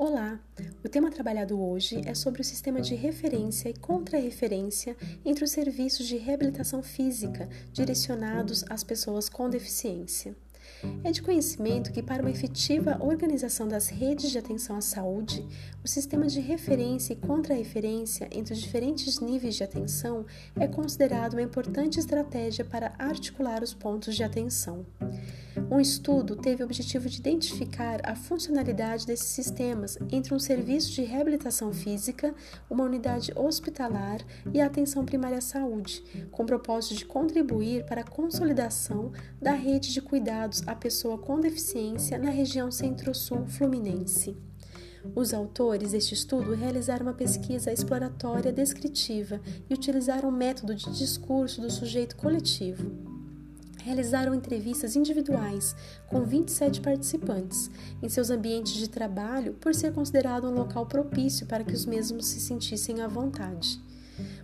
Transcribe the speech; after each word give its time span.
Olá! 0.00 0.38
O 0.84 0.88
tema 0.88 1.10
trabalhado 1.10 1.60
hoje 1.60 2.00
é 2.06 2.14
sobre 2.14 2.40
o 2.40 2.44
sistema 2.44 2.80
de 2.80 2.94
referência 2.94 3.68
e 3.68 3.74
contra-referência 3.74 4.96
entre 5.24 5.42
os 5.42 5.50
serviços 5.50 6.06
de 6.06 6.16
reabilitação 6.16 6.84
física 6.84 7.48
direcionados 7.72 8.64
às 8.70 8.84
pessoas 8.84 9.28
com 9.28 9.50
deficiência. 9.50 10.36
É 11.02 11.10
de 11.10 11.22
conhecimento 11.22 11.92
que, 11.92 12.02
para 12.02 12.22
uma 12.22 12.30
efetiva 12.30 12.98
organização 13.00 13.66
das 13.66 13.88
redes 13.88 14.30
de 14.30 14.38
atenção 14.38 14.76
à 14.76 14.80
saúde, 14.80 15.44
o 15.84 15.88
sistema 15.88 16.26
de 16.26 16.40
referência 16.40 17.12
e 17.12 17.16
contra-referência 17.16 18.28
entre 18.30 18.52
os 18.52 18.60
diferentes 18.60 19.20
níveis 19.20 19.56
de 19.56 19.64
atenção 19.64 20.26
é 20.56 20.66
considerado 20.66 21.34
uma 21.34 21.42
importante 21.42 21.98
estratégia 21.98 22.64
para 22.64 22.94
articular 22.98 23.62
os 23.62 23.74
pontos 23.74 24.14
de 24.14 24.22
atenção. 24.22 24.86
Um 25.70 25.80
estudo 25.80 26.36
teve 26.36 26.62
o 26.62 26.66
objetivo 26.66 27.08
de 27.08 27.18
identificar 27.18 28.00
a 28.02 28.14
funcionalidade 28.14 29.06
desses 29.06 29.26
sistemas 29.26 29.98
entre 30.10 30.32
um 30.32 30.38
serviço 30.38 30.92
de 30.92 31.02
reabilitação 31.02 31.72
física, 31.72 32.34
uma 32.70 32.84
unidade 32.84 33.32
hospitalar 33.36 34.20
e 34.52 34.60
a 34.60 34.66
atenção 34.66 35.04
primária 35.04 35.38
à 35.38 35.42
saúde, 35.42 36.02
com 36.30 36.42
o 36.42 36.46
propósito 36.46 36.94
de 36.94 37.04
contribuir 37.04 37.84
para 37.84 38.02
a 38.02 38.04
consolidação 38.04 39.12
da 39.40 39.52
rede 39.52 39.92
de 39.92 40.00
cuidados 40.00 40.62
à 40.68 40.74
pessoa 40.74 41.18
com 41.18 41.40
deficiência 41.40 42.18
na 42.18 42.30
região 42.30 42.70
centro-sul 42.70 43.46
fluminense. 43.46 44.36
Os 45.14 45.32
autores 45.32 45.92
deste 45.92 46.14
estudo 46.14 46.54
realizaram 46.54 47.06
uma 47.06 47.14
pesquisa 47.14 47.72
exploratória 47.72 48.52
descritiva 48.52 49.40
e 49.68 49.74
utilizaram 49.74 50.28
o 50.28 50.32
método 50.32 50.74
de 50.74 50.90
discurso 50.92 51.60
do 51.60 51.70
sujeito 51.70 52.16
coletivo 52.16 53.08
realizaram 53.88 54.34
entrevistas 54.34 54.96
individuais 54.96 55.74
com 56.08 56.22
27 56.22 56.82
participantes 56.82 57.70
em 58.02 58.08
seus 58.08 58.28
ambientes 58.28 58.74
de 58.74 58.88
trabalho 58.88 59.54
por 59.54 59.74
ser 59.74 59.92
considerado 59.94 60.46
um 60.46 60.54
local 60.54 60.84
propício 60.84 61.46
para 61.46 61.64
que 61.64 61.72
os 61.72 61.86
mesmos 61.86 62.26
se 62.26 62.38
sentissem 62.38 63.00
à 63.00 63.08
vontade. 63.08 63.80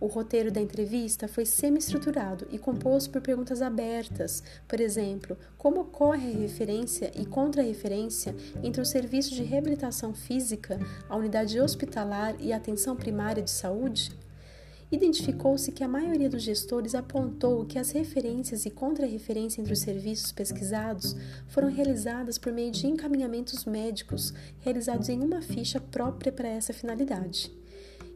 O 0.00 0.06
roteiro 0.06 0.50
da 0.50 0.60
entrevista 0.60 1.26
foi 1.26 1.44
semi-estruturado 1.44 2.46
e 2.50 2.58
composto 2.58 3.10
por 3.10 3.20
perguntas 3.20 3.62
abertas, 3.62 4.42
por 4.68 4.80
exemplo, 4.80 5.36
como 5.56 5.80
ocorre 5.80 6.32
a 6.32 6.38
referência 6.38 7.10
e 7.14 7.24
contra-referência 7.24 8.34
entre 8.62 8.80
o 8.80 8.86
serviço 8.86 9.34
de 9.34 9.42
reabilitação 9.42 10.14
física, 10.14 10.78
a 11.08 11.16
unidade 11.16 11.60
hospitalar 11.60 12.36
e 12.40 12.52
a 12.52 12.56
atenção 12.56 12.96
primária 12.96 13.42
de 13.42 13.50
saúde? 13.50 14.10
identificou-se 14.90 15.72
que 15.72 15.82
a 15.82 15.88
maioria 15.88 16.28
dos 16.28 16.42
gestores 16.42 16.94
apontou 16.94 17.64
que 17.64 17.78
as 17.78 17.90
referências 17.90 18.66
e 18.66 18.70
contra-referência 18.70 19.60
entre 19.60 19.72
os 19.72 19.80
serviços 19.80 20.30
pesquisados 20.32 21.16
foram 21.48 21.68
realizadas 21.68 22.38
por 22.38 22.52
meio 22.52 22.70
de 22.70 22.86
encaminhamentos 22.86 23.64
médicos 23.64 24.32
realizados 24.60 25.08
em 25.08 25.20
uma 25.20 25.42
ficha 25.42 25.80
própria 25.80 26.30
para 26.30 26.48
essa 26.48 26.72
finalidade. 26.72 27.52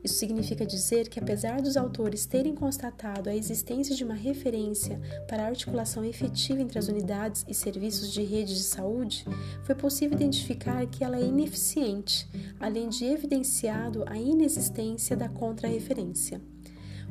Isso 0.02 0.14
significa 0.14 0.64
dizer 0.64 1.08
que, 1.08 1.18
apesar 1.18 1.60
dos 1.60 1.76
autores 1.76 2.24
terem 2.24 2.54
constatado 2.54 3.28
a 3.28 3.36
existência 3.36 3.94
de 3.94 4.02
uma 4.02 4.14
referência 4.14 5.00
para 5.28 5.44
a 5.44 5.48
articulação 5.48 6.04
efetiva 6.04 6.60
entre 6.60 6.78
as 6.78 6.88
unidades 6.88 7.44
e 7.46 7.54
serviços 7.54 8.10
de 8.10 8.22
rede 8.22 8.54
de 8.54 8.62
saúde, 8.62 9.26
foi 9.62 9.74
possível 9.74 10.16
identificar 10.16 10.86
que 10.86 11.04
ela 11.04 11.18
é 11.18 11.24
ineficiente, 11.24 12.26
além 12.58 12.88
de 12.88 13.04
evidenciado 13.04 14.04
a 14.06 14.16
inexistência 14.16 15.14
da 15.14 15.28
contra-referência. 15.28 16.40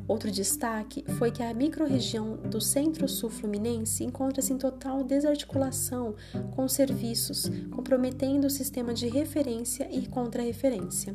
Outro 0.08 0.28
destaque 0.28 1.04
foi 1.18 1.30
que 1.30 1.40
a 1.40 1.54
microrregião 1.54 2.36
do 2.36 2.60
Centro-Sul 2.60 3.30
Fluminense 3.30 4.02
encontra-se 4.02 4.52
em 4.52 4.58
total 4.58 5.04
desarticulação 5.04 6.16
com 6.56 6.64
os 6.64 6.72
serviços, 6.72 7.48
comprometendo 7.70 8.48
o 8.48 8.50
sistema 8.50 8.92
de 8.92 9.06
referência 9.06 9.88
e 9.88 10.08
contra-referência. 10.08 11.14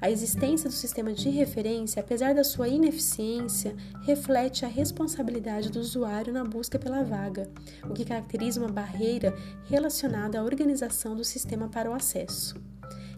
A 0.00 0.10
existência 0.10 0.68
do 0.68 0.74
sistema 0.74 1.12
de 1.12 1.30
referência, 1.30 2.00
apesar 2.00 2.34
da 2.34 2.44
sua 2.44 2.68
ineficiência, 2.68 3.74
reflete 4.02 4.64
a 4.64 4.68
responsabilidade 4.68 5.70
do 5.70 5.80
usuário 5.80 6.32
na 6.32 6.44
busca 6.44 6.78
pela 6.78 7.02
vaga, 7.02 7.50
o 7.88 7.94
que 7.94 8.04
caracteriza 8.04 8.60
uma 8.60 8.70
barreira 8.70 9.34
relacionada 9.64 10.38
à 10.38 10.44
organização 10.44 11.16
do 11.16 11.24
sistema 11.24 11.68
para 11.68 11.90
o 11.90 11.94
acesso. 11.94 12.54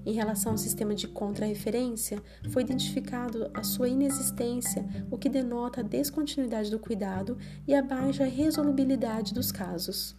Em 0.06 0.12
relação 0.12 0.52
ao 0.52 0.58
sistema 0.58 0.94
de 0.94 1.08
contra-referência, 1.08 2.22
foi 2.50 2.62
identificado 2.62 3.50
a 3.52 3.64
sua 3.64 3.88
inexistência, 3.88 4.86
o 5.10 5.18
que 5.18 5.28
denota 5.28 5.80
a 5.80 5.84
descontinuidade 5.84 6.70
do 6.70 6.78
cuidado 6.78 7.36
e 7.66 7.74
a 7.74 7.82
baixa 7.82 8.24
resolubilidade 8.24 9.34
dos 9.34 9.50
casos. 9.50 10.16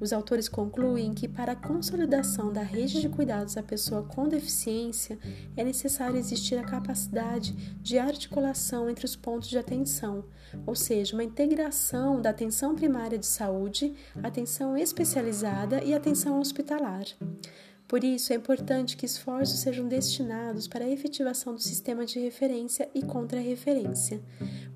Os 0.00 0.12
autores 0.12 0.48
concluem 0.48 1.12
que, 1.12 1.26
para 1.26 1.52
a 1.52 1.56
consolidação 1.56 2.52
da 2.52 2.62
rede 2.62 3.00
de 3.00 3.08
cuidados 3.08 3.56
à 3.56 3.62
pessoa 3.62 4.02
com 4.02 4.28
deficiência, 4.28 5.18
é 5.56 5.64
necessário 5.64 6.16
existir 6.16 6.56
a 6.56 6.64
capacidade 6.64 7.52
de 7.82 7.98
articulação 7.98 8.88
entre 8.88 9.04
os 9.04 9.16
pontos 9.16 9.48
de 9.48 9.58
atenção, 9.58 10.24
ou 10.66 10.74
seja, 10.74 11.14
uma 11.14 11.24
integração 11.24 12.20
da 12.20 12.30
atenção 12.30 12.74
primária 12.74 13.18
de 13.18 13.26
saúde, 13.26 13.94
atenção 14.22 14.76
especializada 14.76 15.82
e 15.82 15.92
atenção 15.92 16.38
hospitalar. 16.38 17.04
Por 17.88 18.04
isso, 18.04 18.34
é 18.34 18.36
importante 18.36 18.98
que 18.98 19.06
esforços 19.06 19.60
sejam 19.60 19.88
destinados 19.88 20.68
para 20.68 20.84
a 20.84 20.90
efetivação 20.90 21.54
do 21.54 21.62
sistema 21.62 22.04
de 22.04 22.20
referência 22.20 22.86
e 22.94 23.00
contra-referência, 23.02 24.20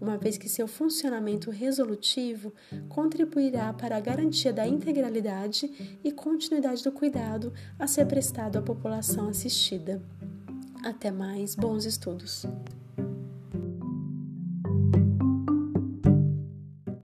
uma 0.03 0.19
vez 0.19 0.37
que 0.37 0.49
seu 0.49 0.67
funcionamento 0.67 1.49
resolutivo 1.49 2.53
contribuirá 2.89 3.73
para 3.73 3.97
a 3.97 4.01
garantia 4.01 4.53
da 4.53 4.67
integralidade 4.67 6.01
e 6.03 6.11
continuidade 6.11 6.83
do 6.83 6.91
cuidado 6.91 7.53
a 7.79 7.87
ser 7.87 8.07
prestado 8.07 8.59
à 8.59 8.63
população 8.63 9.29
assistida. 9.29 10.03
Até 10.83 11.13
mais, 11.13 11.55
bons 11.55 11.85
estudos! 11.85 12.45